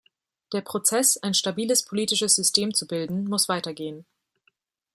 Der 0.51 0.61
Prozess, 0.61 1.17
ein 1.17 1.35
stabiles 1.35 1.85
politisches 1.85 2.33
System 2.35 2.73
zu 2.73 2.87
bilden, 2.87 3.25
muss 3.25 3.47
weitergehen. 3.49 4.07